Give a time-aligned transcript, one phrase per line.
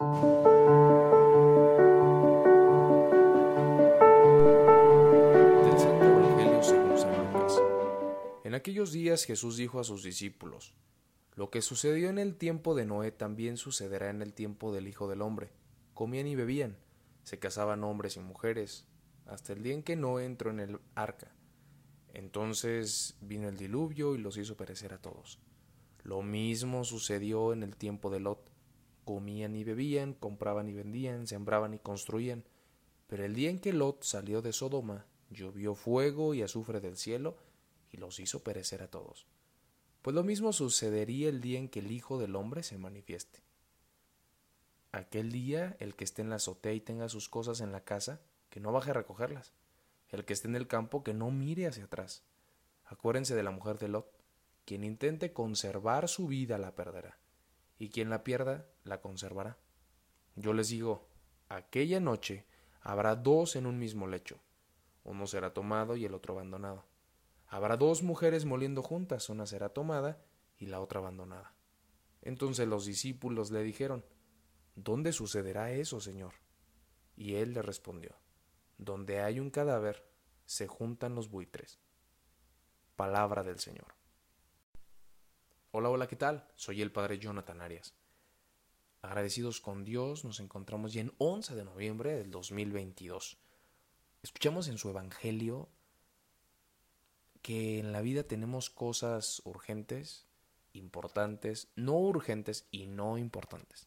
[0.00, 0.08] Del
[5.76, 7.60] Santo Evangelio según San Lucas.
[8.44, 10.72] En aquellos días Jesús dijo a sus discípulos,
[11.34, 15.08] Lo que sucedió en el tiempo de Noé también sucederá en el tiempo del Hijo
[15.08, 15.50] del Hombre.
[15.94, 16.78] Comían y bebían,
[17.24, 18.86] se casaban hombres y mujeres,
[19.26, 21.32] hasta el día en que Noé entró en el arca.
[22.14, 25.40] Entonces vino el diluvio y los hizo perecer a todos.
[26.04, 28.57] Lo mismo sucedió en el tiempo de Lot.
[29.08, 32.44] Comían y bebían, compraban y vendían, sembraban y construían.
[33.06, 37.38] Pero el día en que Lot salió de Sodoma, llovió fuego y azufre del cielo
[37.90, 39.26] y los hizo perecer a todos.
[40.02, 43.40] Pues lo mismo sucedería el día en que el Hijo del Hombre se manifieste.
[44.92, 48.20] Aquel día, el que esté en la azotea y tenga sus cosas en la casa,
[48.50, 49.54] que no baje a recogerlas.
[50.10, 52.24] El que esté en el campo, que no mire hacia atrás.
[52.84, 54.12] Acuérdense de la mujer de Lot.
[54.66, 57.18] Quien intente conservar su vida la perderá,
[57.78, 59.58] y quien la pierda la conservará.
[60.34, 61.08] Yo les digo,
[61.48, 62.46] aquella noche
[62.80, 64.40] habrá dos en un mismo lecho.
[65.04, 66.84] Uno será tomado y el otro abandonado.
[67.46, 70.22] Habrá dos mujeres moliendo juntas, una será tomada
[70.58, 71.54] y la otra abandonada.
[72.22, 74.04] Entonces los discípulos le dijeron,
[74.74, 76.34] ¿Dónde sucederá eso, Señor?
[77.16, 78.14] Y él le respondió,
[78.76, 80.06] Donde hay un cadáver,
[80.44, 81.80] se juntan los buitres.
[82.96, 83.94] Palabra del Señor.
[85.80, 86.44] Hola, hola, ¿qué tal?
[86.56, 87.94] Soy el Padre Jonathan Arias.
[89.00, 93.38] Agradecidos con Dios, nos encontramos ya en 11 de noviembre del 2022.
[94.24, 95.68] Escuchamos en su Evangelio
[97.42, 100.26] que en la vida tenemos cosas urgentes,
[100.72, 103.86] importantes, no urgentes y no importantes.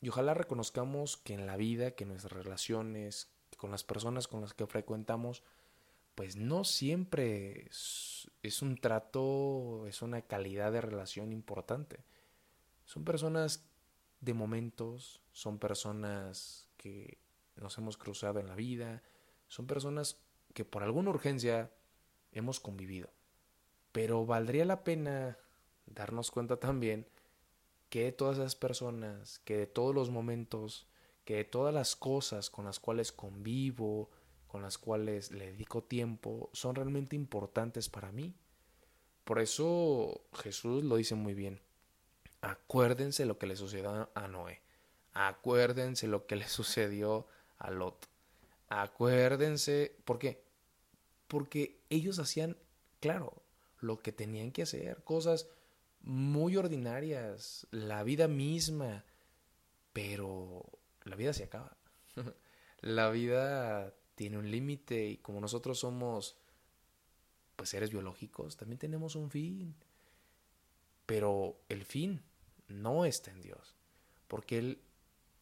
[0.00, 4.54] Y ojalá reconozcamos que en la vida, que nuestras relaciones, con las personas con las
[4.54, 5.44] que frecuentamos,
[6.16, 7.68] pues no siempre
[8.44, 12.04] es, un trato, es una calidad de relación importante.
[12.84, 13.64] Son personas
[14.20, 17.18] de momentos, son personas que
[17.56, 19.02] nos hemos cruzado en la vida,
[19.48, 20.18] son personas
[20.52, 21.70] que por alguna urgencia
[22.32, 23.08] hemos convivido.
[23.92, 25.38] Pero valdría la pena
[25.86, 27.06] darnos cuenta también
[27.88, 30.86] que de todas esas personas, que de todos los momentos,
[31.24, 34.10] que de todas las cosas con las cuales convivo,
[34.54, 38.36] con las cuales le dedico tiempo, son realmente importantes para mí.
[39.24, 41.60] Por eso Jesús lo dice muy bien.
[42.40, 44.62] Acuérdense lo que le sucedió a Noé.
[45.12, 47.26] Acuérdense lo que le sucedió
[47.58, 48.06] a Lot.
[48.68, 50.44] Acuérdense, ¿por qué?
[51.26, 52.56] Porque ellos hacían,
[53.00, 53.42] claro,
[53.80, 55.48] lo que tenían que hacer, cosas
[56.00, 59.04] muy ordinarias, la vida misma,
[59.92, 60.64] pero
[61.02, 61.76] la vida se acaba.
[62.82, 66.36] la vida tiene un límite y como nosotros somos
[67.56, 69.74] pues seres biológicos, también tenemos un fin.
[71.06, 72.22] Pero el fin
[72.68, 73.76] no está en Dios,
[74.26, 74.80] porque Él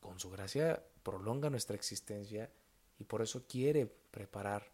[0.00, 2.50] con su gracia prolonga nuestra existencia
[2.98, 4.72] y por eso quiere preparar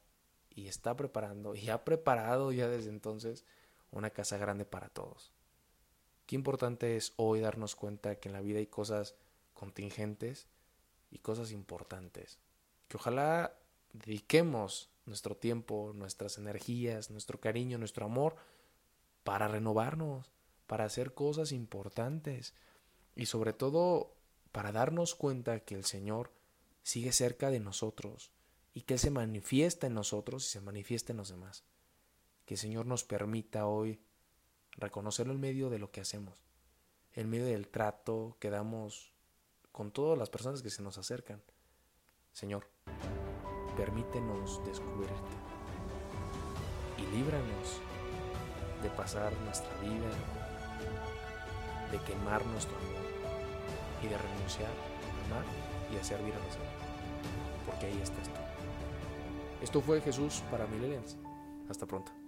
[0.50, 3.44] y está preparando y ha preparado ya desde entonces
[3.90, 5.32] una casa grande para todos.
[6.26, 9.14] Qué importante es hoy darnos cuenta que en la vida hay cosas
[9.52, 10.46] contingentes
[11.10, 12.38] y cosas importantes.
[12.88, 13.59] Que ojalá
[13.92, 18.36] dediquemos nuestro tiempo, nuestras energías, nuestro cariño, nuestro amor
[19.24, 20.30] para renovarnos,
[20.66, 22.54] para hacer cosas importantes
[23.16, 24.14] y sobre todo
[24.52, 26.32] para darnos cuenta que el Señor
[26.82, 28.30] sigue cerca de nosotros
[28.72, 31.64] y que Él se manifiesta en nosotros y se manifiesta en los demás.
[32.46, 34.00] Que el Señor nos permita hoy
[34.72, 36.42] reconocerlo en medio de lo que hacemos,
[37.12, 39.12] en medio del trato que damos
[39.72, 41.42] con todas las personas que se nos acercan.
[42.32, 42.68] Señor,
[43.80, 45.14] permítenos descubrirte
[46.98, 47.80] y líbranos
[48.82, 50.10] de pasar nuestra vida,
[51.90, 53.06] de quemar nuestro amor
[54.02, 55.46] y de renunciar a amar
[55.90, 56.74] y a servir a los demás,
[57.64, 58.40] porque ahí estás tú.
[59.62, 61.16] Esto fue Jesús para Millennials.
[61.70, 62.19] Hasta pronto.